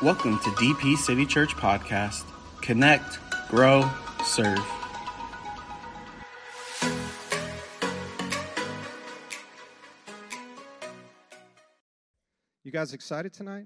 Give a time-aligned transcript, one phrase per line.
[0.00, 2.24] Welcome to DP City Church Podcast.
[2.60, 3.90] Connect, grow,
[4.24, 4.64] serve.
[12.62, 13.64] You guys excited tonight?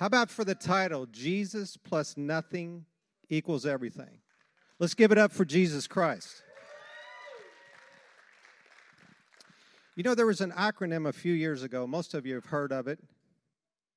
[0.00, 2.84] How about for the title, Jesus plus nothing
[3.28, 4.22] equals everything?
[4.80, 6.42] Let's give it up for Jesus Christ.
[9.94, 12.72] You know, there was an acronym a few years ago, most of you have heard
[12.72, 12.98] of it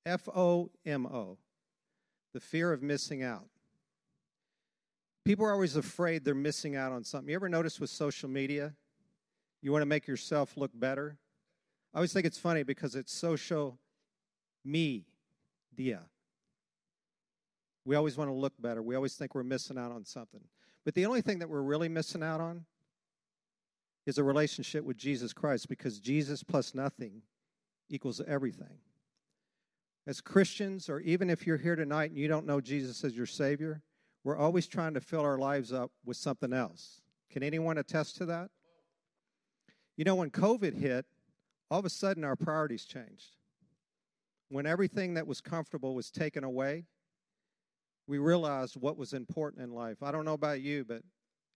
[0.07, 1.37] F O M O,
[2.33, 3.47] the fear of missing out.
[5.25, 7.29] People are always afraid they're missing out on something.
[7.29, 8.73] You ever notice with social media,
[9.61, 11.17] you want to make yourself look better?
[11.93, 13.77] I always think it's funny because it's social
[14.63, 16.03] media.
[17.83, 18.81] We always want to look better.
[18.81, 20.41] We always think we're missing out on something.
[20.85, 22.65] But the only thing that we're really missing out on
[24.05, 27.21] is a relationship with Jesus Christ because Jesus plus nothing
[27.89, 28.79] equals everything.
[30.07, 33.25] As Christians, or even if you're here tonight and you don't know Jesus as your
[33.25, 33.81] Savior,
[34.23, 37.01] we're always trying to fill our lives up with something else.
[37.29, 38.49] Can anyone attest to that?
[39.97, 41.05] You know, when COVID hit,
[41.69, 43.35] all of a sudden our priorities changed.
[44.47, 46.85] When everything that was comfortable was taken away,
[48.07, 50.01] we realized what was important in life.
[50.01, 51.01] I don't know about you, but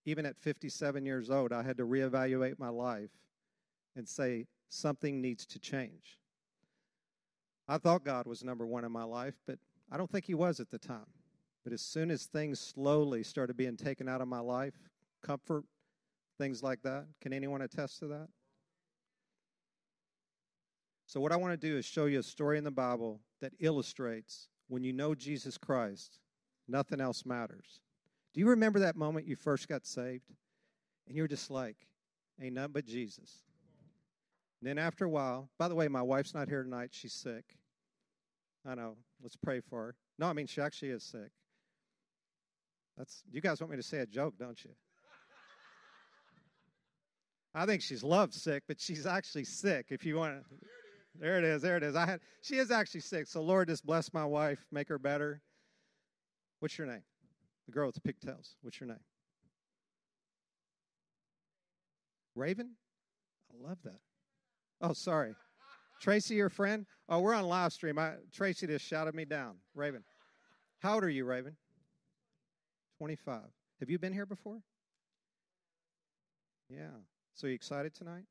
[0.05, 3.11] even at 57 years old, I had to reevaluate my life
[3.95, 6.17] and say, something needs to change.
[7.72, 9.58] I thought God was number one in my life, but
[9.89, 11.08] I don't think He was at the time.
[11.64, 14.73] But as soon as things slowly started being taken out of my life,
[15.23, 15.64] comfort,
[16.38, 18.27] things like that, can anyone attest to that?
[21.05, 23.53] So, what I want to do is show you a story in the Bible that
[23.61, 26.19] illustrates when you know Jesus Christ,
[26.67, 27.80] nothing else matters.
[28.33, 30.33] Do you remember that moment you first got saved?
[31.08, 31.77] And you're just like,
[32.42, 33.44] ain't nothing but Jesus.
[34.59, 36.89] And then after a while, by the way, my wife's not here tonight.
[36.92, 37.55] She's sick.
[38.66, 38.95] I know.
[39.22, 39.95] Let's pray for her.
[40.20, 41.31] No, I mean, she actually is sick.
[42.98, 44.72] That's you guys want me to say a joke, don't you?
[47.54, 49.88] I think she's love sick, but she's actually sick.
[49.89, 50.55] If you want to,
[51.20, 51.95] there it is, there it is.
[51.95, 53.27] I had she is actually sick.
[53.27, 55.42] So Lord, just bless my wife, make her better.
[56.60, 57.04] What's your name?
[57.66, 58.55] The girl with the pigtails.
[58.61, 59.00] What's your name?
[62.36, 62.71] Raven?
[63.52, 64.00] I love that.
[64.80, 65.33] Oh, sorry.
[66.02, 66.88] Tracy, your friend?
[67.08, 68.00] Oh, we're on live stream.
[68.00, 69.58] I, Tracy just shouted me down.
[69.76, 70.04] Raven.
[70.80, 71.56] How old are you, Raven?
[72.98, 73.42] 25.
[73.80, 74.62] Have you been here before?
[76.70, 76.98] Yeah.
[77.36, 78.23] So you excited tonight?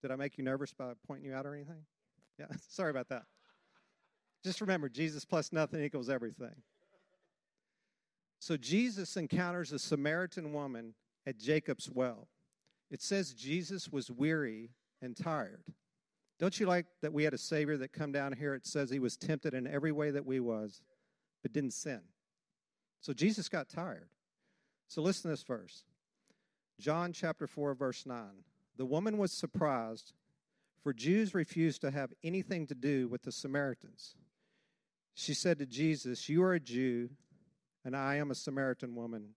[0.00, 1.84] Did I make you nervous by pointing you out or anything?
[2.38, 3.24] Yeah, sorry about that.
[4.44, 6.54] Just remember, Jesus plus nothing equals everything.
[8.38, 10.94] So Jesus encounters a Samaritan woman
[11.26, 12.28] at Jacob's well.
[12.90, 14.70] It says Jesus was weary
[15.02, 15.64] and tired.
[16.38, 18.54] Don't you like that we had a Savior that come down here?
[18.54, 20.82] It says he was tempted in every way that we was,
[21.42, 22.02] but didn't sin.
[23.00, 24.08] So Jesus got tired.
[24.88, 25.84] So listen to this verse.
[26.78, 28.18] John chapter 4, verse 9.
[28.76, 30.12] The woman was surprised,
[30.82, 34.14] for Jews refused to have anything to do with the Samaritans.
[35.14, 37.08] She said to Jesus, You are a Jew,
[37.84, 39.30] and I am a Samaritan woman.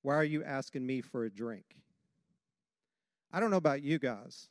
[0.00, 1.64] Why are you asking me for a drink?
[3.32, 4.48] I don't know about you guys,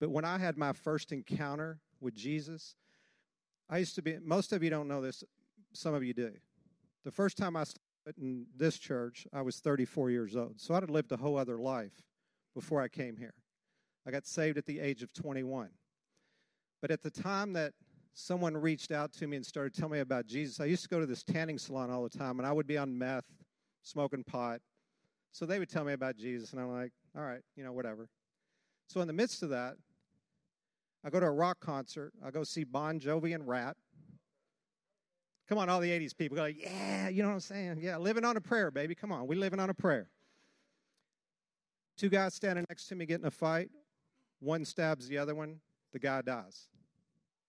[0.00, 2.76] but when I had my first encounter with Jesus,
[3.68, 5.24] I used to be, most of you don't know this,
[5.72, 6.32] some of you do.
[7.04, 10.60] The first time I started in this church, I was 34 years old.
[10.60, 12.02] So I'd lived a whole other life
[12.54, 13.34] before I came here.
[14.06, 15.68] I got saved at the age of 21.
[16.80, 17.74] But at the time that
[18.14, 21.00] someone reached out to me and started telling me about Jesus, I used to go
[21.00, 23.26] to this tanning salon all the time, and I would be on meth,
[23.82, 24.60] smoking pot.
[25.32, 28.08] So they would tell me about Jesus, and I'm like, all right, you know, whatever.
[28.88, 29.76] So in the midst of that,
[31.04, 32.12] I go to a rock concert.
[32.24, 33.76] I go see Bon Jovi and Ratt.
[35.48, 37.78] Come on, all the 80s people go, like, yeah, you know what I'm saying?
[37.80, 38.94] Yeah, living on a prayer, baby.
[38.94, 40.10] Come on, we living on a prayer.
[41.96, 43.70] Two guys standing next to me getting a fight.
[44.40, 45.60] One stabs the other one.
[45.92, 46.68] The guy dies.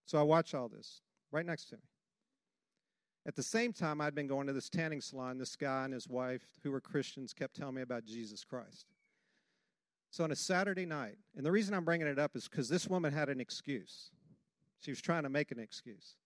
[0.06, 1.82] So I watch all this right next to me.
[3.26, 5.36] At the same time, I'd been going to this tanning salon.
[5.38, 8.86] This guy and his wife, who were Christians, kept telling me about Jesus Christ.
[10.10, 12.88] So on a Saturday night, and the reason I'm bringing it up is because this
[12.88, 14.10] woman had an excuse.
[14.80, 16.16] She was trying to make an excuse.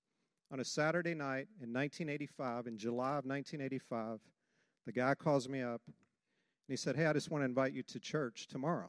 [0.51, 4.21] On a Saturday night in 1985, in July of 1985,
[4.87, 5.95] the guy calls me up and
[6.69, 8.89] he said, Hey, I just want to invite you to church tomorrow.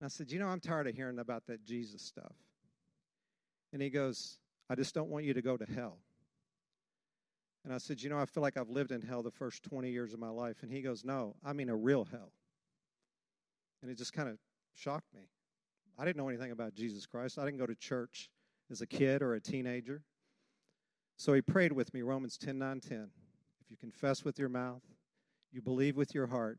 [0.00, 2.34] And I said, You know, I'm tired of hearing about that Jesus stuff.
[3.72, 4.38] And he goes,
[4.68, 5.98] I just don't want you to go to hell.
[7.64, 9.90] And I said, You know, I feel like I've lived in hell the first 20
[9.90, 10.62] years of my life.
[10.62, 12.32] And he goes, No, I mean a real hell.
[13.82, 14.38] And it just kind of
[14.74, 15.22] shocked me.
[15.98, 17.38] I didn't know anything about Jesus Christ.
[17.38, 18.30] I didn't go to church
[18.70, 20.02] as a kid or a teenager.
[21.16, 23.10] So he prayed with me, Romans 10 9 10.
[23.60, 24.82] If you confess with your mouth,
[25.52, 26.58] you believe with your heart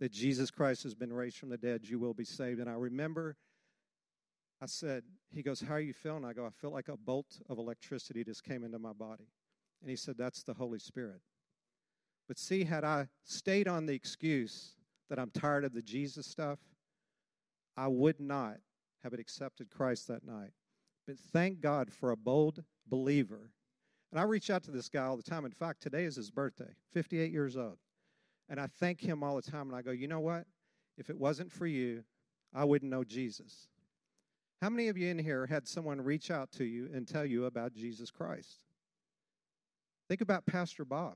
[0.00, 2.60] that Jesus Christ has been raised from the dead, you will be saved.
[2.60, 3.36] And I remember
[4.62, 5.02] I said,
[5.34, 6.24] he goes, How are you feeling?
[6.24, 9.26] I go, I feel like a bolt of electricity just came into my body.
[9.80, 11.20] And he said, That's the Holy Spirit.
[12.28, 14.76] But see, had I stayed on the excuse
[15.08, 16.58] that I'm tired of the Jesus stuff,
[17.76, 18.56] I would not
[19.02, 20.52] have accepted Christ that night.
[21.06, 23.50] But thank God for a bold believer.
[24.10, 25.44] And I reach out to this guy all the time.
[25.44, 27.78] In fact, today is his birthday, 58 years old.
[28.48, 29.68] And I thank him all the time.
[29.68, 30.44] And I go, you know what?
[30.98, 32.04] If it wasn't for you,
[32.54, 33.68] I wouldn't know Jesus.
[34.60, 37.46] How many of you in here had someone reach out to you and tell you
[37.46, 38.58] about Jesus Christ?
[40.08, 41.14] Think about Pastor Bob.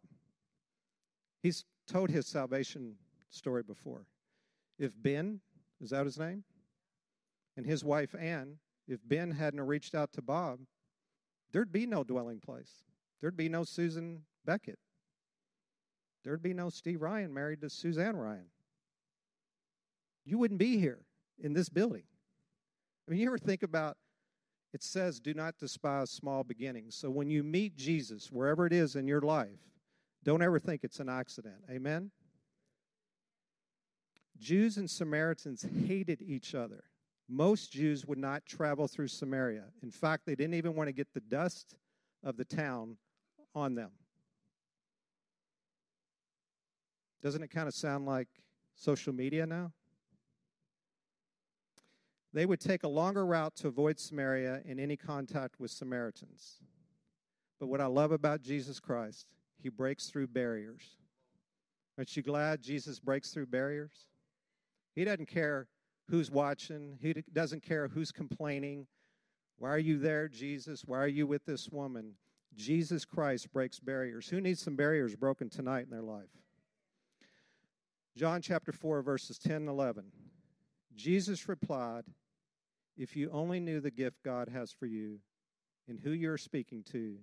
[1.42, 2.96] He's told his salvation
[3.36, 4.06] story before.
[4.78, 5.40] If Ben,
[5.80, 6.44] is that his name?
[7.56, 10.60] And his wife Ann, if Ben hadn't reached out to Bob,
[11.52, 12.84] there'd be no dwelling place.
[13.20, 14.78] There'd be no Susan Beckett.
[16.24, 18.46] There'd be no Steve Ryan married to Suzanne Ryan.
[20.24, 21.06] You wouldn't be here
[21.38, 22.02] in this building.
[23.06, 23.96] I mean, you ever think about
[24.72, 26.96] it says, do not despise small beginnings.
[26.96, 29.60] So when you meet Jesus, wherever it is in your life,
[30.22, 31.54] don't ever think it's an accident.
[31.70, 32.10] Amen?
[34.38, 36.84] Jews and Samaritans hated each other.
[37.28, 39.64] Most Jews would not travel through Samaria.
[39.82, 41.76] In fact, they didn't even want to get the dust
[42.22, 42.96] of the town
[43.54, 43.90] on them.
[47.22, 48.28] Doesn't it kind of sound like
[48.76, 49.72] social media now?
[52.32, 56.60] They would take a longer route to avoid Samaria and any contact with Samaritans.
[57.58, 59.26] But what I love about Jesus Christ,
[59.60, 60.82] he breaks through barriers.
[61.96, 64.06] Aren't you glad Jesus breaks through barriers?
[64.96, 65.68] He doesn't care
[66.08, 68.86] who's watching, he doesn't care who's complaining.
[69.58, 70.82] Why are you there, Jesus?
[70.84, 72.14] Why are you with this woman?
[72.54, 74.28] Jesus Christ breaks barriers.
[74.28, 76.30] Who needs some barriers broken tonight in their life?
[78.16, 80.04] John chapter 4, verses 10 and 11.
[80.94, 82.04] Jesus replied,
[82.96, 85.18] If you only knew the gift God has for you
[85.88, 87.18] and who you're speaking to,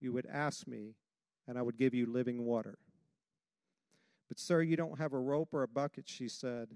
[0.00, 0.94] you would ask me,
[1.48, 2.76] and I would give you living water.
[4.32, 6.68] But, sir, you don't have a rope or a bucket, she said,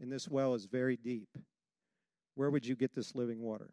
[0.00, 1.28] and this well is very deep.
[2.34, 3.70] Where would you get this living water?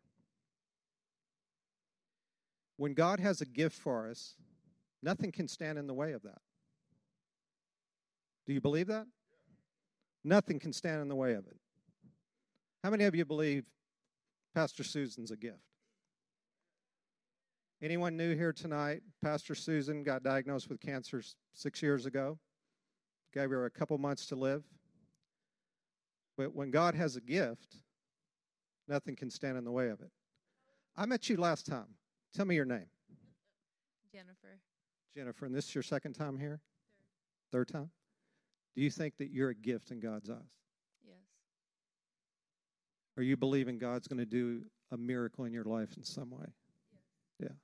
[2.78, 4.36] When God has a gift for us,
[5.02, 6.38] nothing can stand in the way of that.
[8.46, 9.08] Do you believe that?
[10.24, 11.58] Nothing can stand in the way of it.
[12.84, 13.66] How many of you believe
[14.54, 15.66] Pastor Susan's a gift?
[17.82, 19.02] Anyone new here tonight?
[19.20, 21.24] Pastor Susan got diagnosed with cancer
[21.54, 22.38] six years ago.
[23.34, 24.64] Gave her a couple months to live.
[26.38, 27.78] But when God has a gift,
[28.88, 30.12] nothing can stand in the way of it.
[30.96, 31.88] I met you last time.
[32.34, 32.88] Tell me your name.
[34.12, 34.60] Jennifer.
[35.16, 36.60] Jennifer, and this is your second time here?
[37.52, 37.92] Third, Third time?
[38.76, 40.38] Do you think that you're a gift in God's eyes?
[41.06, 41.16] Yes.
[43.18, 44.62] Are you believing God's going to do
[44.92, 46.48] a miracle in your life in some way?
[47.40, 47.50] Yes.
[47.50, 47.56] Yeah.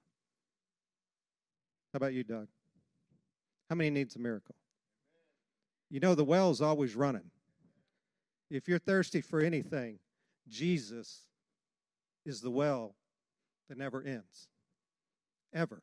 [1.94, 2.48] How about you, Doug?
[3.70, 4.56] How many needs a miracle?
[5.90, 7.32] You know, the well's always running.
[8.50, 10.00] If you're thirsty for anything,
[10.48, 11.22] Jesus
[12.26, 12.96] is the well
[13.70, 14.48] that never ends.
[15.54, 15.82] Ever.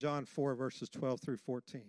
[0.00, 1.82] John 4, verses 12 through 14.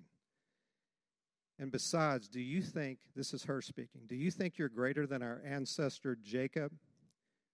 [1.60, 5.22] And besides, do you think, this is her speaking, do you think you're greater than
[5.22, 6.72] our ancestor Jacob,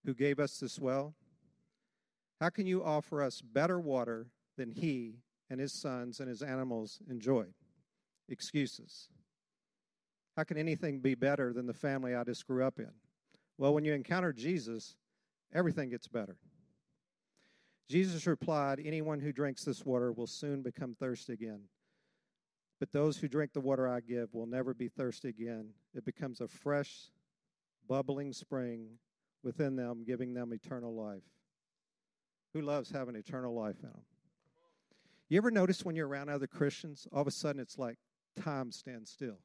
[0.05, 1.15] who gave us this well?
[2.39, 5.15] How can you offer us better water than he
[5.49, 7.53] and his sons and his animals enjoyed?
[8.29, 9.09] Excuses.
[10.35, 12.91] How can anything be better than the family I just grew up in?
[13.57, 14.95] Well, when you encounter Jesus,
[15.53, 16.37] everything gets better.
[17.87, 21.61] Jesus replied, Anyone who drinks this water will soon become thirsty again.
[22.79, 25.69] But those who drink the water I give will never be thirsty again.
[25.93, 27.11] It becomes a fresh,
[27.87, 28.97] bubbling spring
[29.43, 31.23] within them, giving them eternal life.
[32.53, 34.01] Who loves having eternal life in them?
[35.27, 37.97] You ever notice when you're around other Christians, all of a sudden it's like
[38.41, 39.39] time stands still?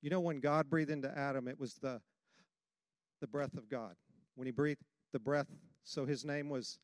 [0.00, 2.00] You know, when God breathed into Adam, it was the,
[3.20, 3.94] the breath of God.
[4.34, 4.80] When he breathed
[5.12, 5.48] the breath,
[5.84, 6.78] so his name was,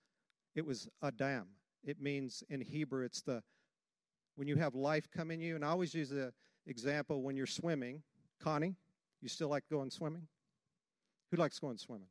[0.55, 1.47] it was Adam.
[1.85, 3.43] It means in Hebrew, it's the,
[4.37, 5.55] when you have life come in you.
[5.55, 6.33] And I always use the
[6.67, 8.03] example when you're swimming.
[8.43, 8.75] Connie,
[9.23, 10.27] you still like going swimming?
[11.31, 12.09] Who likes going swimming?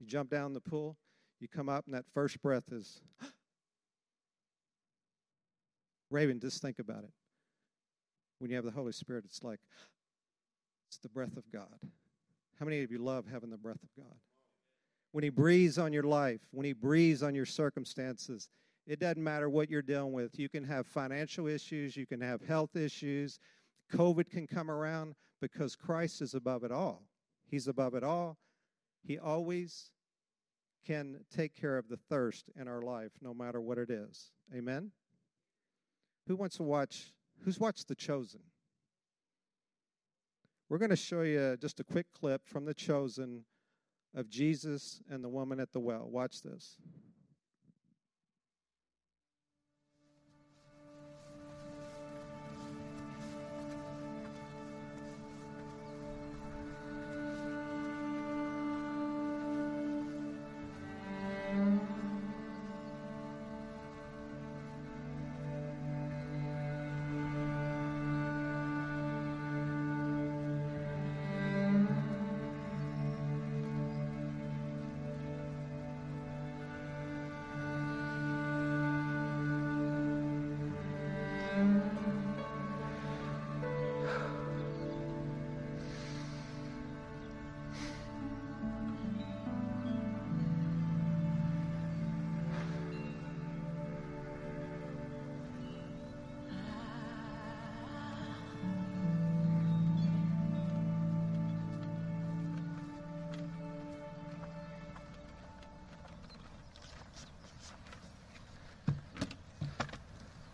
[0.00, 0.96] You jump down the pool,
[1.38, 3.00] you come up, and that first breath is,
[6.10, 7.10] Raven, just think about it.
[8.38, 9.60] When you have the Holy Spirit, it's like,
[10.88, 11.78] it's the breath of God.
[12.58, 14.14] How many of you love having the breath of God?
[15.14, 18.48] when He breathes on your life, when He breathes on your circumstances.
[18.84, 20.36] It doesn't matter what you're dealing with.
[20.40, 23.38] You can have financial issues, you can have health issues,
[23.92, 27.04] COVID can come around because Christ is above it all.
[27.48, 28.38] He's above it all.
[29.04, 29.92] He always
[30.84, 34.32] can take care of the thirst in our life, no matter what it is.
[34.52, 34.90] Amen?
[36.26, 37.12] Who wants to watch?
[37.44, 38.40] Who's watched The Chosen?
[40.68, 43.44] We're going to show you just a quick clip from The Chosen
[44.14, 46.08] of Jesus and the woman at the well.
[46.08, 46.76] Watch this.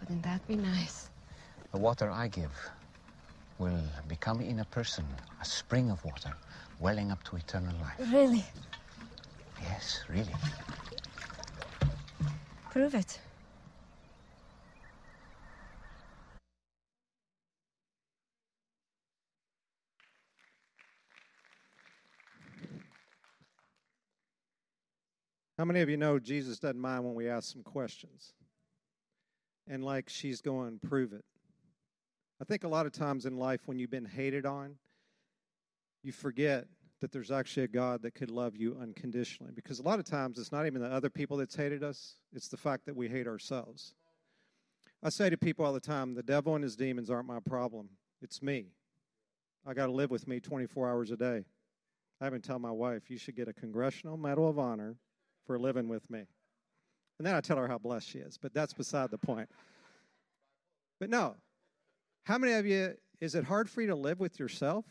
[0.00, 1.10] Wouldn't that be nice?
[1.72, 2.52] The water I give
[3.58, 5.04] will become in a person
[5.40, 6.32] a spring of water
[6.80, 8.12] welling up to eternal life.
[8.12, 8.44] Really?
[9.60, 10.34] Yes, really.
[12.70, 13.20] Prove it.
[25.58, 28.32] How many of you know Jesus doesn't mind when we ask some questions?
[29.68, 31.24] And like she's going, to prove it.
[32.40, 34.76] I think a lot of times in life when you've been hated on,
[36.02, 36.66] you forget
[37.00, 39.52] that there's actually a God that could love you unconditionally.
[39.54, 42.48] Because a lot of times it's not even the other people that's hated us, it's
[42.48, 43.94] the fact that we hate ourselves.
[45.02, 47.90] I say to people all the time, the devil and his demons aren't my problem.
[48.20, 48.66] It's me.
[49.66, 51.44] I got to live with me 24 hours a day.
[52.20, 54.96] I even tell my wife, you should get a Congressional Medal of Honor
[55.46, 56.24] for living with me.
[57.18, 59.48] And then I tell her how blessed she is, but that's beside the point.
[61.00, 61.36] But no,
[62.24, 64.84] how many of you, is it hard for you to live with yourself?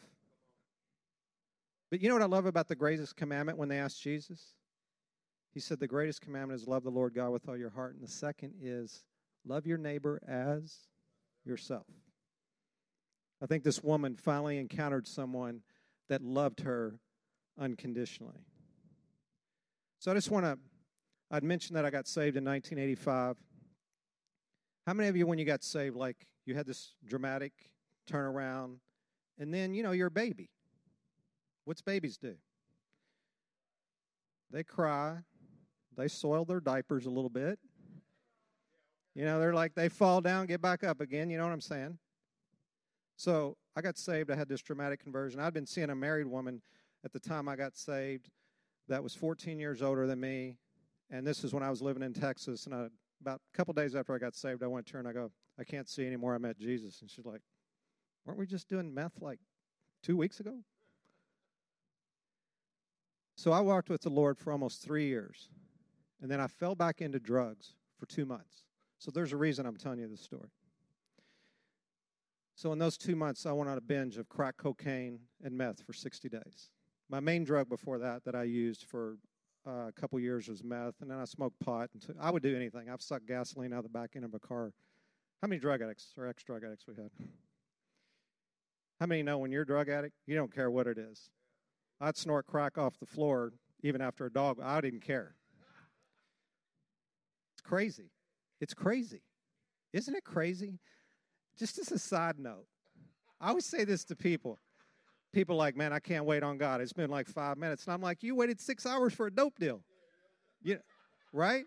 [1.89, 4.53] But you know what I love about the greatest commandment when they asked Jesus?
[5.53, 7.95] He said, The greatest commandment is love the Lord God with all your heart.
[7.95, 9.05] And the second is
[9.45, 10.75] love your neighbor as
[11.45, 11.87] yourself.
[13.41, 15.61] I think this woman finally encountered someone
[16.09, 16.99] that loved her
[17.59, 18.45] unconditionally.
[19.99, 20.57] So I just want to,
[21.29, 23.35] I'd mentioned that I got saved in 1985.
[24.85, 27.51] How many of you, when you got saved, like you had this dramatic
[28.09, 28.77] turnaround,
[29.37, 30.49] and then, you know, you're a baby?
[31.65, 32.35] What's babies do?
[34.49, 35.17] They cry,
[35.97, 37.59] they soil their diapers a little bit.
[39.13, 41.29] You know, they're like, they fall down, get back up again.
[41.29, 41.97] You know what I'm saying?
[43.17, 44.29] So I got saved.
[44.31, 45.39] I had this dramatic conversion.
[45.39, 46.61] I'd been seeing a married woman
[47.03, 48.29] at the time I got saved
[48.87, 50.57] that was 14 years older than me.
[51.09, 52.65] And this is when I was living in Texas.
[52.65, 52.87] And I,
[53.21, 55.31] about a couple days after I got saved, I went to her and I go,
[55.59, 56.35] I can't see anymore.
[56.35, 57.01] I met Jesus.
[57.01, 57.41] And she's like,
[58.25, 59.39] Weren't we just doing meth like
[60.03, 60.59] two weeks ago?
[63.35, 65.49] So I walked with the Lord for almost three years.
[66.21, 68.63] And then I fell back into drugs for two months.
[68.99, 70.49] So there's a reason I'm telling you this story.
[72.55, 75.83] So in those two months, I went on a binge of crack cocaine and meth
[75.83, 76.71] for 60 days.
[77.07, 79.17] My main drug before that that I used for
[79.67, 81.89] uh, a couple years was meth, and then I smoked pot.
[81.93, 82.89] And t- I would do anything.
[82.89, 84.71] I've sucked gasoline out of the back end of a car.
[85.41, 87.11] How many drug addicts or ex-drug addicts we had?
[88.99, 91.29] How many know when you're a drug addict, you don't care what it is?
[91.99, 94.59] I'd snort crack off the floor even after a dog.
[94.61, 95.35] I didn't care.
[97.53, 98.11] It's crazy.
[98.59, 99.21] It's crazy.
[99.93, 100.79] Isn't it crazy?
[101.57, 102.65] Just as a side note,
[103.39, 104.59] I always say this to people.
[105.37, 106.81] People like, man, I can't wait on God.
[106.81, 107.85] It's been like five minutes.
[107.85, 109.83] And I'm like, you waited six hours for a dope deal.
[110.63, 110.79] You,
[111.31, 111.63] right?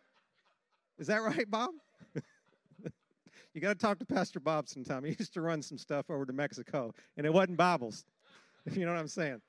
[0.99, 1.71] Is that right, Bob?
[3.55, 5.05] you got to talk to Pastor Bob sometime.
[5.05, 8.05] He used to run some stuff over to Mexico, and it wasn't Bibles,
[8.67, 9.41] if you know what I'm saying.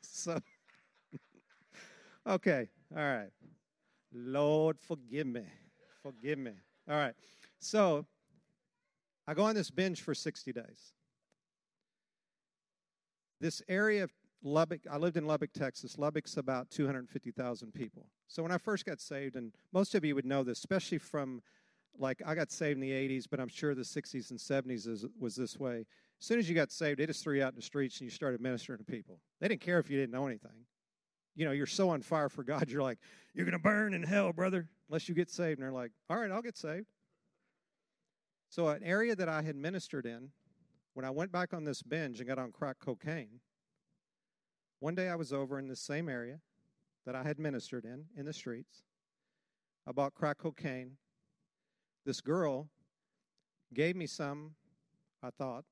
[0.00, 0.38] So,
[2.26, 3.28] okay, all right.
[4.10, 5.44] Lord, forgive me.
[6.02, 6.52] Forgive me.
[6.88, 7.12] All right.
[7.58, 8.06] So,
[9.28, 10.94] I go on this binge for 60 days.
[13.40, 14.12] This area of
[14.42, 15.98] Lubbock, I lived in Lubbock, Texas.
[15.98, 18.06] Lubbock's about 250,000 people.
[18.28, 21.42] So when I first got saved, and most of you would know this, especially from
[21.98, 25.06] like I got saved in the 80s, but I'm sure the 60s and 70s is,
[25.18, 25.86] was this way.
[26.20, 28.06] As soon as you got saved, they just threw you out in the streets and
[28.06, 29.18] you started ministering to people.
[29.40, 30.66] They didn't care if you didn't know anything.
[31.34, 32.98] You know, you're so on fire for God, you're like,
[33.34, 35.58] you're going to burn in hell, brother, unless you get saved.
[35.58, 36.86] And they're like, all right, I'll get saved.
[38.48, 40.30] So, an area that I had ministered in,
[40.96, 43.40] when I went back on this binge and got on crack cocaine,
[44.80, 46.40] one day I was over in the same area
[47.04, 48.82] that I had ministered in, in the streets.
[49.86, 50.92] I bought crack cocaine.
[52.06, 52.70] This girl
[53.74, 54.54] gave me some,
[55.22, 55.66] I thought.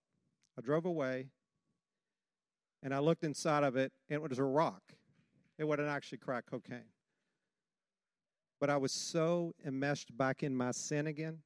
[0.58, 1.30] I drove away,
[2.82, 4.82] and I looked inside of it, and it was a rock.
[5.56, 6.92] It wasn't actually crack cocaine.
[8.60, 11.38] But I was so enmeshed back in my sin again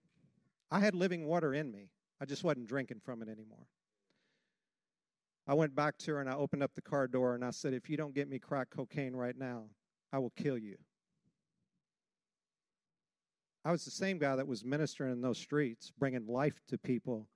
[0.69, 1.91] I had living water in me.
[2.20, 3.66] I just wasn't drinking from it anymore.
[5.46, 7.72] I went back to her and I opened up the car door and I said,
[7.72, 9.64] If you don't get me crack cocaine right now,
[10.12, 10.76] I will kill you.
[13.64, 17.28] I was the same guy that was ministering in those streets, bringing life to people.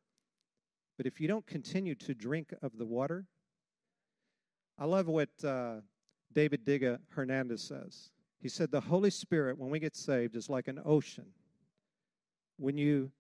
[0.97, 3.27] But if you don't continue to drink of the water,
[4.79, 5.77] I love what uh,
[6.33, 8.11] David Diga Hernandez says.
[8.41, 11.27] He said, The Holy Spirit, when we get saved, is like an ocean.
[12.59, 13.11] When you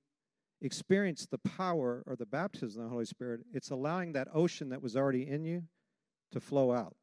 [0.62, 4.81] experience the power or the baptism of the Holy Spirit, it's allowing that ocean that
[4.81, 5.64] was already in you
[6.31, 6.96] to flow out.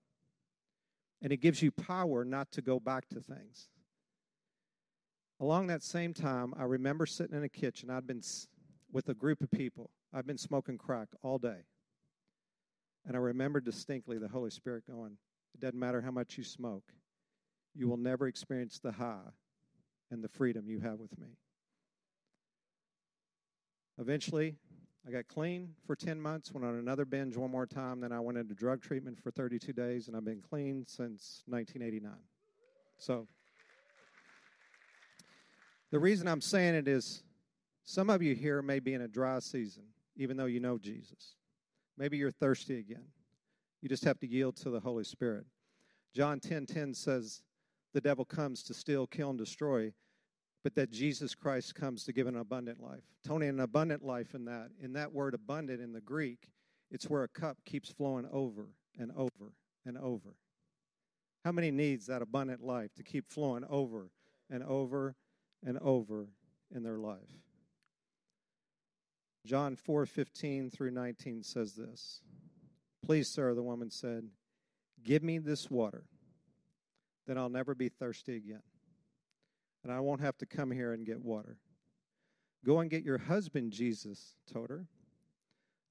[1.22, 3.70] And it gives you power not to go back to things.
[5.42, 7.90] Along that same time, I remember sitting in a kitchen.
[7.90, 8.22] I'd been
[8.92, 9.92] with a group of people.
[10.14, 11.66] I've been smoking crack all day.
[13.06, 15.18] And I remember distinctly the Holy Spirit going,
[15.54, 16.92] It doesn't matter how much you smoke,
[17.74, 19.32] you will never experience the high
[20.12, 21.38] and the freedom you have with me.
[24.00, 24.56] Eventually,
[25.06, 28.20] I got clean for 10 months, went on another binge one more time, then I
[28.22, 32.14] went into drug treatment for 32 days, and I've been clean since 1989.
[32.98, 33.28] So,
[35.92, 37.24] the reason I'm saying it is
[37.84, 39.84] some of you here may be in a dry season,
[40.16, 41.36] even though you know Jesus.
[41.98, 43.08] Maybe you're thirsty again.
[43.82, 45.46] You just have to yield to the Holy Spirit.
[46.14, 47.44] John 10:10 10, 10 says,
[47.94, 49.94] "The devil comes to steal, kill, and destroy,
[50.64, 53.04] but that Jesus Christ comes to give an abundant life.
[53.26, 56.50] Tony, an abundant life in that, in that word abundant in the Greek,
[56.92, 58.68] it's where a cup keeps flowing over
[58.98, 59.54] and over
[59.86, 60.36] and over.
[61.46, 64.10] How many needs that abundant life to keep flowing over
[64.50, 65.16] and over
[65.66, 66.28] and over
[66.76, 67.18] in their life?
[69.46, 72.22] John 4 15 through 19 says this.
[73.06, 74.26] Please, sir, the woman said,
[75.02, 76.04] Give me this water,
[77.26, 78.62] then I'll never be thirsty again
[79.84, 81.58] and I won't have to come here and get water.
[82.66, 84.86] Go and get your husband, Jesus told her.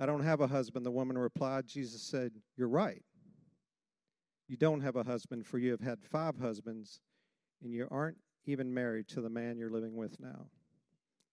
[0.00, 1.66] I don't have a husband, the woman replied.
[1.66, 3.02] Jesus said, You're right.
[4.46, 7.00] You don't have a husband, for you have had five husbands.
[7.62, 10.46] and you aren't even married to the man you're living with now.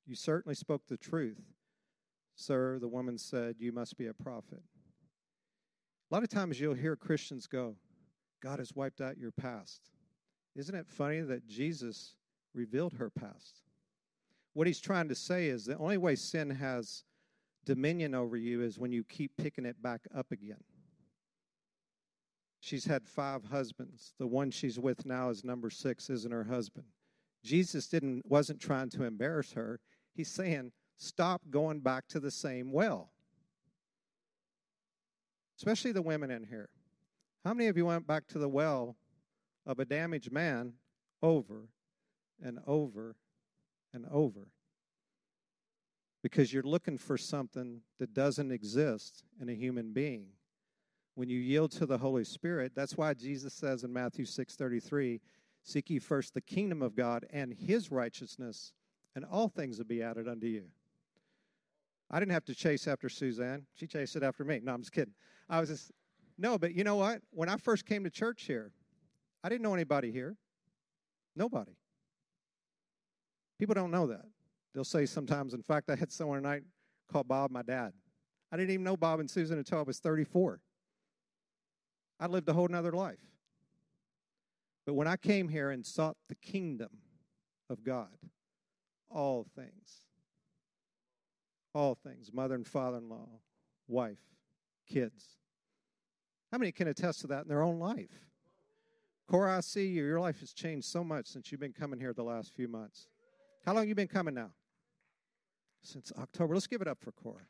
[0.06, 1.42] You certainly spoke the truth.
[2.36, 4.62] Sir, the woman said, You must be a prophet.
[6.12, 7.76] A lot of times you'll hear Christians go,
[8.44, 9.90] God has wiped out your past.
[10.56, 12.16] Isn't it funny that Jesus
[12.56, 13.62] revealed her past?
[14.54, 17.04] What he's trying to say is the only way sin has
[17.66, 20.64] dominion over you is when you keep picking it back up again.
[22.62, 24.14] She's had five husbands.
[24.18, 26.88] The one she's with now is number six, isn't her husband.
[27.44, 29.80] Jesus didn't wasn't trying to embarrass her.
[30.16, 33.12] He's saying, stop going back to the same well.
[35.58, 36.70] Especially the women in here.
[37.44, 38.96] How many of you went back to the well
[39.66, 40.74] of a damaged man
[41.22, 41.68] over
[42.44, 43.16] and over
[43.94, 44.48] and over?
[46.22, 50.28] Because you're looking for something that doesn't exist in a human being.
[51.14, 55.22] When you yield to the Holy Spirit, that's why Jesus says in Matthew 6:33,
[55.64, 58.74] Seek ye first the kingdom of God and his righteousness,
[59.16, 60.66] and all things will be added unto you.
[62.12, 63.66] I didn't have to chase after Suzanne.
[63.74, 64.60] She chased it after me.
[64.64, 65.14] No, I'm just kidding.
[65.50, 65.92] I was just,
[66.38, 67.22] no, but you know what?
[67.32, 68.72] When I first came to church here,
[69.44, 70.36] I didn't know anybody here.
[71.36, 71.76] Nobody.
[73.60, 74.26] People don't know that.
[74.74, 76.64] They'll say sometimes, in fact, I had someone tonight
[77.12, 77.94] call Bob my dad.
[78.52, 80.60] I didn't even know Bob and Susan until I was 34.
[82.20, 83.20] I lived a whole nother life.
[84.86, 86.90] But when I came here and sought the kingdom
[87.70, 88.10] of God,
[89.10, 90.06] all things,
[91.74, 93.28] all things, mother and father in law,
[93.88, 94.20] wife,
[94.88, 95.38] kids.
[96.52, 98.12] How many can attest to that in their own life?
[99.28, 100.06] Cora, I see you.
[100.06, 103.08] Your life has changed so much since you've been coming here the last few months.
[103.66, 104.52] How long you been coming now?
[105.82, 106.54] Since October.
[106.54, 107.42] Let's give it up for Cora.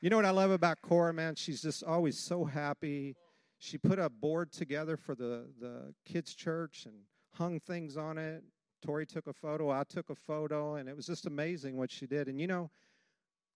[0.00, 1.34] You know what I love about Cora, man?
[1.34, 3.16] She's just always so happy
[3.58, 6.94] she put a board together for the, the kids' church and
[7.32, 8.44] hung things on it.
[8.84, 12.06] Tori took a photo, I took a photo, and it was just amazing what she
[12.06, 12.28] did.
[12.28, 12.70] And you know,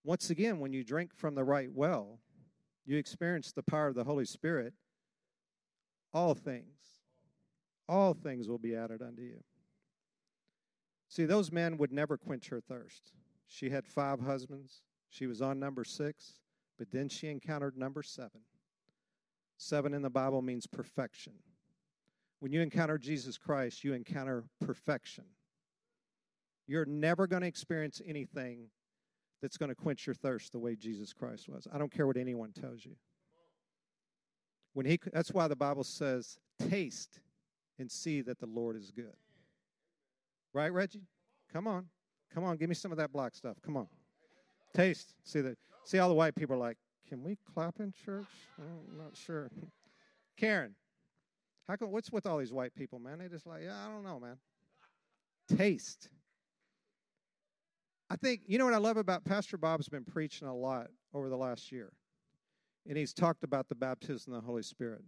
[0.04, 2.20] once again, when you drink from the right well,
[2.86, 4.72] you experience the power of the Holy Spirit.
[6.14, 6.97] All things,
[7.88, 9.42] all things will be added unto you.
[11.08, 13.12] See, those men would never quench her thirst.
[13.46, 14.82] She had five husbands.
[15.08, 16.34] She was on number six,
[16.76, 18.42] but then she encountered number seven.
[19.56, 21.32] Seven in the Bible means perfection.
[22.40, 25.24] When you encounter Jesus Christ, you encounter perfection.
[26.66, 28.68] You're never going to experience anything
[29.40, 31.66] that's going to quench your thirst the way Jesus Christ was.
[31.72, 32.96] I don't care what anyone tells you.
[34.74, 37.20] When he that's why the Bible says, "Taste
[37.78, 39.16] and see that the Lord is good."
[40.52, 41.06] Right, Reggie?
[41.52, 41.88] Come on.
[42.34, 43.56] Come on, give me some of that black stuff.
[43.62, 43.88] Come on.
[44.74, 45.14] Taste.
[45.24, 46.76] See that see all the white people are like,
[47.08, 48.26] can we clap in church?
[48.58, 49.50] I'm not sure.
[50.36, 50.74] Karen,
[51.66, 53.18] how come, what's with all these white people, man?
[53.18, 54.36] They just like, yeah, I don't know, man.
[55.56, 56.10] Taste.
[58.10, 61.28] I think, you know what I love about Pastor Bob's been preaching a lot over
[61.28, 61.92] the last year,
[62.86, 65.02] and he's talked about the baptism of the Holy Spirit.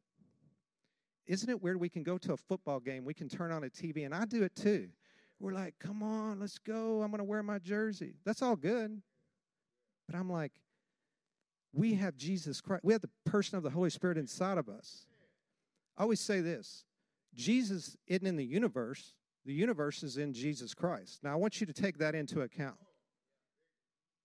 [1.31, 1.79] Isn't it weird?
[1.79, 4.25] We can go to a football game, we can turn on a TV, and I
[4.25, 4.89] do it too.
[5.39, 7.03] We're like, come on, let's go.
[7.03, 8.15] I'm going to wear my jersey.
[8.25, 9.01] That's all good.
[10.09, 10.51] But I'm like,
[11.73, 12.83] we have Jesus Christ.
[12.85, 15.07] We have the person of the Holy Spirit inside of us.
[15.97, 16.85] I always say this
[17.33, 19.15] Jesus isn't in the universe,
[19.47, 21.21] the universe is in Jesus Christ.
[21.23, 22.77] Now, I want you to take that into account.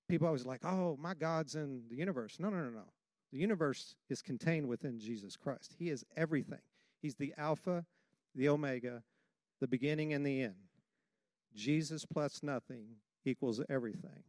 [0.09, 2.37] People always like, oh, my God's in the universe.
[2.39, 2.85] No, no, no, no.
[3.31, 5.75] The universe is contained within Jesus Christ.
[5.77, 6.59] He is everything.
[7.05, 7.85] He's the Alpha,
[8.33, 9.03] the Omega,
[9.61, 10.55] the beginning and the end.
[11.53, 14.23] Jesus plus nothing equals everything.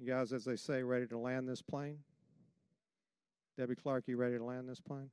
[0.00, 1.98] You guys, as they say, ready to land this plane?
[3.56, 5.10] Debbie Clark, you ready to land this plane?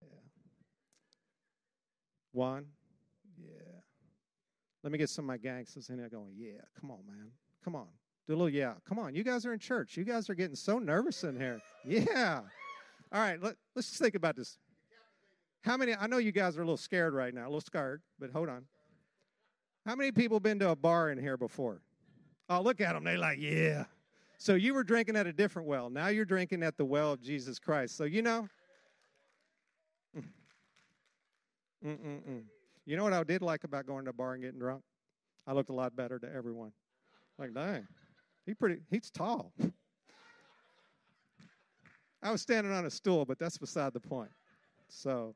[0.00, 0.20] Yeah.
[2.30, 2.66] One?
[3.36, 3.80] Yeah.
[4.84, 7.32] Let me get some of my gangsters in there going, yeah, come on, man.
[7.64, 7.88] Come on.
[8.28, 8.74] Do a little yeah.
[8.88, 9.16] Come on.
[9.16, 9.96] You guys are in church.
[9.96, 11.60] You guys are getting so nervous in here.
[11.84, 12.42] Yeah.
[13.12, 14.58] All right, let, let's just think about this.
[15.62, 18.02] How many, I know you guys are a little scared right now, a little scared,
[18.18, 18.64] but hold on.
[19.86, 21.80] How many people been to a bar in here before?
[22.48, 23.04] Oh, look at them.
[23.04, 23.84] They like, yeah.
[24.38, 25.90] So you were drinking at a different well.
[25.90, 27.96] Now you're drinking at the well of Jesus Christ.
[27.96, 28.48] So you know.
[31.84, 32.42] Mm-mm-mm.
[32.86, 34.82] You know what I did like about going to a bar and getting drunk?
[35.46, 36.72] I looked a lot better to everyone.
[37.38, 37.86] Like, dang,
[38.46, 38.82] he pretty.
[38.90, 39.52] He's tall.
[42.22, 44.30] I was standing on a stool, but that's beside the point.
[44.88, 45.34] So,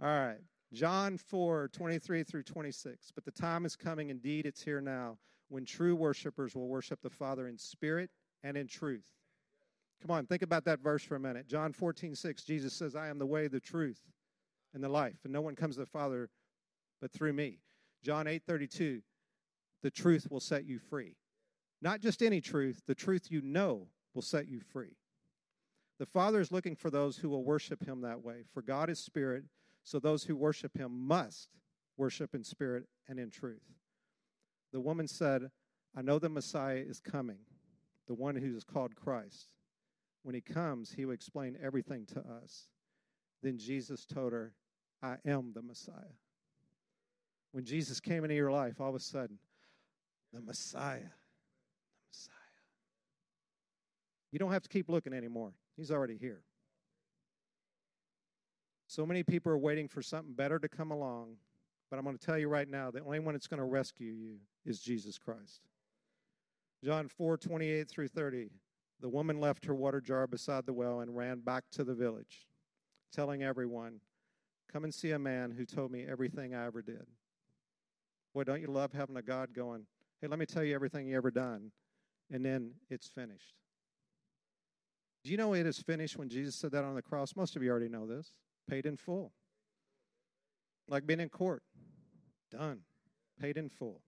[0.00, 0.38] all right.
[0.72, 3.10] John 4, 23 through 26.
[3.14, 7.10] But the time is coming, indeed, it's here now when true worshipers will worship the
[7.10, 8.10] Father in spirit
[8.42, 9.04] and in truth.
[10.00, 11.46] Come on, think about that verse for a minute.
[11.46, 14.00] John 14, 6, Jesus says, I am the way, the truth,
[14.74, 16.30] and the life, and no one comes to the Father
[17.00, 17.58] but through me.
[18.02, 19.02] John 8, 32,
[19.82, 21.16] the truth will set you free.
[21.82, 24.96] Not just any truth, the truth you know will set you free.
[25.98, 28.42] The Father is looking for those who will worship him that way.
[28.52, 29.44] For God is spirit,
[29.84, 31.48] so those who worship him must
[31.96, 33.62] worship in spirit and in truth.
[34.72, 35.50] The woman said,
[35.96, 37.38] I know the Messiah is coming,
[38.06, 39.52] the one who is called Christ.
[40.22, 42.68] When he comes, he will explain everything to us.
[43.42, 44.54] Then Jesus told her,
[45.02, 46.16] I am the Messiah.
[47.50, 49.38] When Jesus came into your life, all of a sudden,
[50.32, 52.32] the Messiah, the Messiah.
[54.30, 55.52] You don't have to keep looking anymore.
[55.76, 56.42] He's already here.
[58.86, 61.36] So many people are waiting for something better to come along,
[61.90, 64.12] but I'm going to tell you right now the only one that's going to rescue
[64.12, 65.62] you is Jesus Christ.
[66.84, 68.50] John 4 28 through 30.
[69.00, 72.46] The woman left her water jar beside the well and ran back to the village,
[73.12, 74.00] telling everyone,
[74.72, 77.06] Come and see a man who told me everything I ever did.
[78.34, 79.86] Boy, don't you love having a God going,
[80.20, 81.72] Hey, let me tell you everything you ever done,
[82.30, 83.61] and then it's finished.
[85.24, 87.36] Do you know it is finished when Jesus said that on the cross?
[87.36, 88.32] Most of you already know this.
[88.68, 89.32] Paid in full.
[90.88, 91.62] Like being in court.
[92.50, 92.80] Done.
[93.40, 94.02] Paid in full.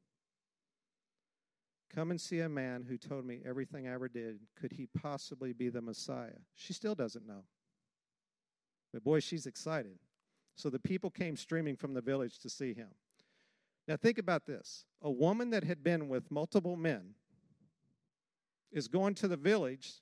[1.95, 4.41] Come and see a man who told me everything I ever did.
[4.61, 6.41] Could he possibly be the Messiah?
[6.57, 7.45] She still doesn't know.
[8.93, 9.99] But boy, she's excited.
[10.57, 12.89] So the people came streaming from the village to see him.
[13.87, 17.15] Now, think about this a woman that had been with multiple men
[18.73, 20.01] is going to the village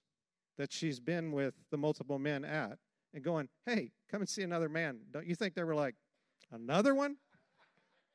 [0.62, 2.78] that she's been with the multiple men at
[3.12, 5.00] and going, hey, come and see another man.
[5.10, 5.96] Don't you think they were like,
[6.52, 7.16] another one?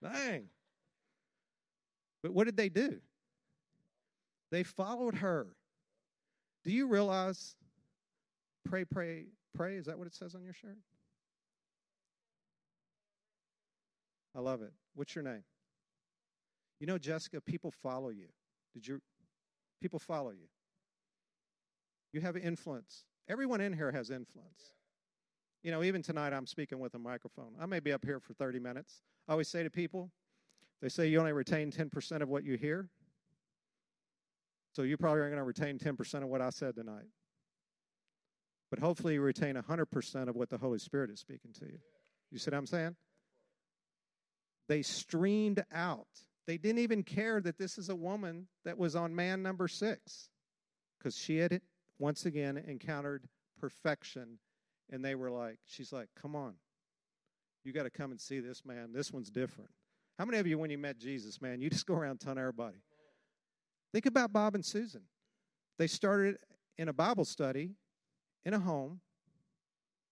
[0.02, 0.46] Dang.
[2.24, 3.02] But what did they do?
[4.50, 5.48] They followed her.
[6.64, 7.58] Do you realize
[8.64, 9.76] pray, pray, pray?
[9.76, 10.78] Is that what it says on your shirt?
[14.34, 14.72] I love it.
[14.96, 15.44] What's your name?
[16.80, 18.28] You know, Jessica, people follow you.
[18.74, 19.02] Did you?
[19.82, 20.48] People follow you.
[22.14, 23.04] You have influence.
[23.30, 24.74] Everyone in here has influence.
[25.64, 27.54] You know, even tonight I'm speaking with a microphone.
[27.60, 29.02] I may be up here for 30 minutes.
[29.28, 30.12] I always say to people,
[30.82, 32.90] they say you only retain 10% of what you hear.
[34.74, 37.08] So you probably aren't going to retain 10% of what I said tonight.
[38.70, 41.80] But hopefully you retain 100% of what the Holy Spirit is speaking to you.
[42.32, 42.96] You see what I'm saying?
[44.68, 46.08] They streamed out.
[46.46, 50.30] They didn't even care that this is a woman that was on man number six
[50.98, 51.62] because she had
[52.00, 53.28] once again encountered
[53.60, 54.40] perfection.
[54.90, 56.56] And they were like, she's like, come on.
[57.64, 58.94] You got to come and see this man.
[58.94, 59.70] This one's different.
[60.18, 62.78] How many of you, when you met Jesus, man, you just go around telling everybody?
[63.94, 65.02] Think about Bob and Susan.
[65.78, 66.38] They started
[66.78, 67.72] in a Bible study
[68.46, 69.02] in a home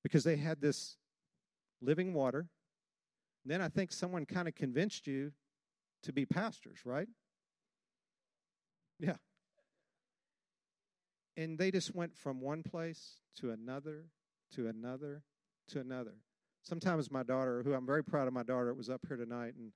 [0.04, 0.98] because they had this
[1.82, 2.48] living water.
[3.44, 5.32] And then I think someone kind of convinced you
[6.04, 7.08] to be pastors, right?
[9.00, 9.16] Yeah.
[11.38, 14.06] And they just went from one place to another,
[14.54, 15.24] to another,
[15.70, 16.14] to another.
[16.64, 19.72] Sometimes my daughter, who I'm very proud of my daughter, was up here tonight, and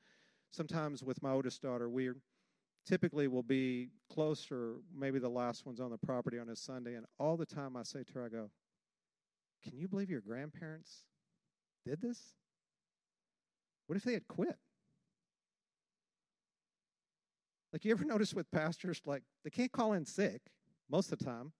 [0.52, 2.10] sometimes with my oldest daughter, we
[2.88, 7.06] typically will be closer, maybe the last ones on the property on a Sunday, and
[7.20, 8.50] all the time I say to her, I go,
[9.64, 11.04] Can you believe your grandparents
[11.86, 12.34] did this?
[13.88, 14.58] What if they had quit?
[17.74, 20.42] Like, you ever notice with pastors, like, they can't call in sick
[20.90, 21.52] most of the time.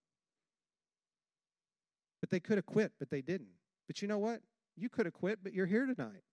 [2.20, 3.50] But they could have quit, but they didn't.
[3.88, 4.42] But you know what?
[4.76, 6.24] You could have quit, but you're here tonight.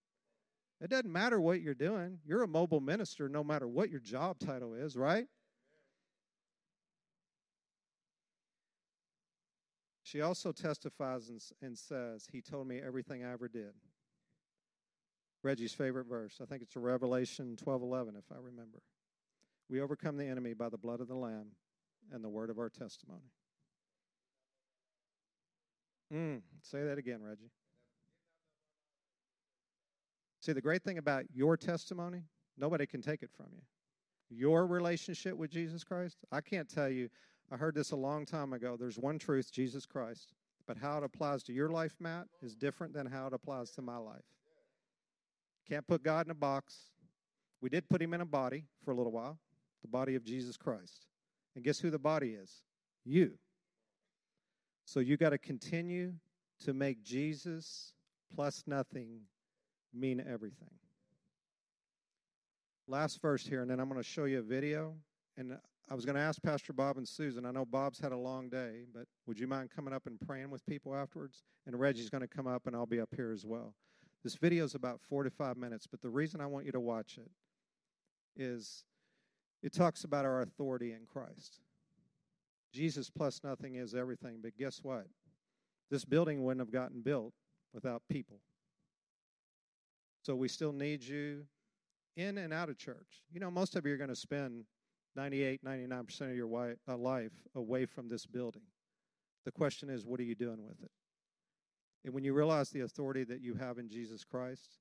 [0.80, 2.18] It doesn't matter what you're doing.
[2.24, 5.26] You're a mobile minister no matter what your job title is, right?
[10.02, 13.72] She also testifies and, and, says, He told me everything I ever did.
[15.42, 16.38] Reggie's favorite verse.
[16.40, 18.82] I think it's Revelation 12 11, if I remember.
[19.68, 21.46] We overcome the enemy by the blood of the Lamb
[22.12, 23.30] and the word of our testimony.
[26.12, 27.50] Mm, say that again, Reggie.
[30.40, 32.22] See, the great thing about your testimony,
[32.56, 33.62] nobody can take it from you.
[34.28, 37.08] Your relationship with Jesus Christ, I can't tell you.
[37.50, 38.76] I heard this a long time ago.
[38.78, 40.34] There's one truth, Jesus Christ.
[40.66, 43.82] But how it applies to your life, Matt, is different than how it applies to
[43.82, 44.24] my life.
[45.68, 46.90] Can't put God in a box.
[47.60, 49.38] We did put him in a body for a little while,
[49.82, 51.06] the body of Jesus Christ.
[51.56, 52.62] And guess who the body is?
[53.04, 53.32] You.
[54.84, 56.12] So you got to continue
[56.64, 57.94] to make Jesus
[58.34, 59.22] plus nothing
[59.92, 60.70] mean everything.
[62.86, 64.94] Last verse here, and then I'm going to show you a video.
[65.36, 65.58] And
[65.90, 67.46] I was going to ask Pastor Bob and Susan.
[67.46, 70.50] I know Bob's had a long day, but would you mind coming up and praying
[70.50, 71.42] with people afterwards?
[71.66, 73.74] And Reggie's going to come up, and I'll be up here as well.
[74.22, 76.80] This video is about four to five minutes, but the reason I want you to
[76.80, 77.30] watch it
[78.36, 78.84] is
[79.62, 81.60] it talks about our authority in Christ.
[82.72, 85.06] Jesus plus nothing is everything, but guess what?
[85.90, 87.32] This building wouldn't have gotten built
[87.72, 88.40] without people.
[90.22, 91.44] So we still need you
[92.16, 93.22] in and out of church.
[93.32, 94.64] You know, most of you are going to spend
[95.14, 98.62] 98, 99% of your uh, life away from this building.
[99.44, 100.90] The question is, what are you doing with it?
[102.04, 104.78] And when you realize the authority that you have in Jesus Christ,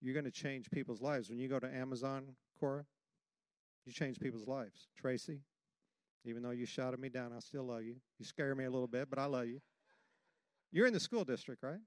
[0.00, 1.30] you're going to change people's lives.
[1.30, 2.84] When you go to Amazon, Cora,
[3.86, 4.88] you change people's lives.
[4.96, 5.40] Tracy,
[6.24, 7.96] even though you shouted me down, I still love you.
[8.18, 9.60] You scare me a little bit, but I love you.
[10.72, 11.80] You're in the school district, right?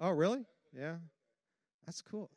[0.00, 0.44] Oh, really?
[0.76, 0.96] Yeah.
[1.86, 2.30] That's cool.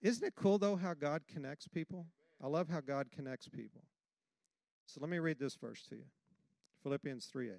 [0.00, 2.06] Isn't it cool, though, how God connects people?
[2.42, 3.82] I love how God connects people.
[4.86, 6.04] So let me read this verse to you
[6.82, 7.54] Philippians 3 8.